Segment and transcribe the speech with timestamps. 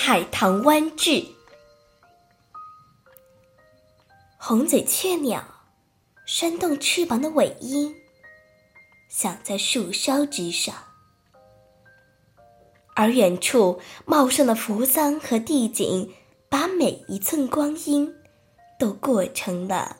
[0.00, 1.10] 海棠湾志》。
[4.38, 5.44] 红嘴雀鸟
[6.24, 7.96] 扇动翅膀的尾音，
[9.08, 10.72] 响在树梢之上，
[12.94, 16.14] 而远处茂盛的扶桑和地景，
[16.48, 18.14] 把每一寸光阴
[18.78, 19.96] 都过成了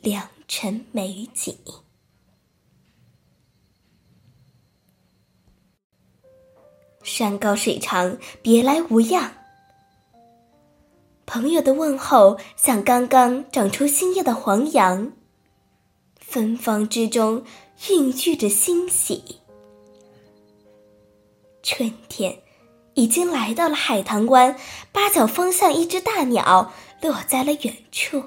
[0.00, 1.54] 良辰美景。
[7.16, 9.32] 山高水长，别来无恙。
[11.24, 15.12] 朋友的问候像刚刚长出新叶的黄杨，
[16.18, 17.42] 芬芳之中
[17.88, 19.40] 孕育着欣喜。
[21.62, 22.42] 春天
[22.92, 24.54] 已经来到了海棠湾，
[24.92, 26.70] 八角风像一只大鸟
[27.00, 28.22] 落在了远处。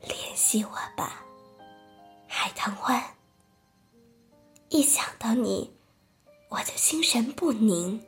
[0.00, 1.24] 联系我吧，
[2.26, 3.00] 海棠湾。
[4.68, 5.71] 一想到你。
[6.52, 7.98] 我就心神不宁，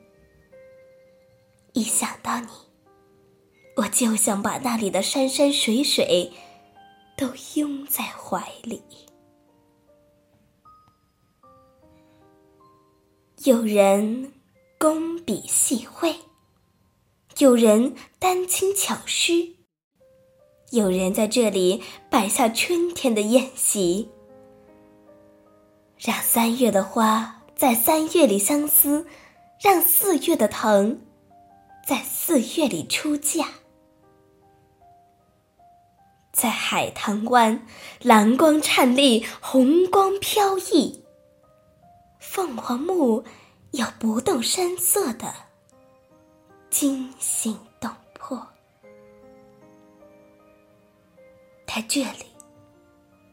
[1.73, 2.49] 一想到你，
[3.77, 6.31] 我就想把那里的山山水水
[7.17, 8.83] 都拥在怀里。
[13.45, 14.35] 有人
[14.79, 16.15] 工笔细绘，
[17.39, 19.57] 有人丹青巧施，
[20.71, 24.11] 有人在这里摆下春天的宴席，
[25.97, 27.41] 让三月的花。
[27.57, 29.07] 在三月里相思，
[29.61, 31.01] 让四月的藤
[31.87, 33.47] 在四月里出嫁。
[36.33, 37.65] 在海棠湾，
[38.03, 41.05] 蓝光灿丽，红光飘逸。
[42.19, 43.23] 凤凰木
[43.71, 45.33] 有不动声色的
[46.71, 48.45] 惊心动魄。
[51.67, 52.27] 他这里，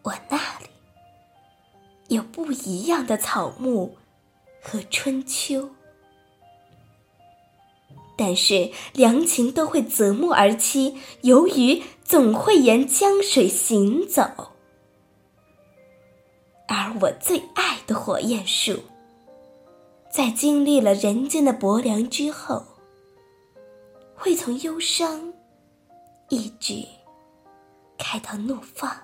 [0.03, 0.69] 我那里，
[2.09, 3.97] 有不一样的草木。
[4.61, 5.71] 和春秋，
[8.15, 14.21] 但是良禽都会择木而栖，游鱼总会沿江水行走，
[16.67, 18.79] 而我最爱的火焰树，
[20.11, 22.63] 在经历了人间的薄凉之后，
[24.15, 25.33] 会从忧伤
[26.29, 26.85] 一直
[27.97, 28.95] 开到怒放。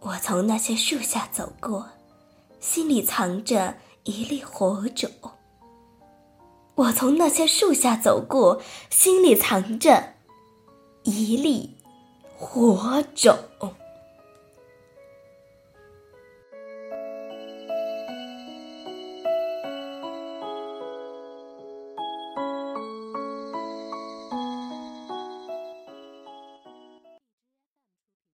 [0.00, 1.86] 我从那些树下走过。
[2.66, 5.10] 心里藏着一粒火种，
[6.76, 10.14] 我从那些树下走过，心里藏着
[11.02, 11.76] 一粒
[12.34, 13.36] 火种。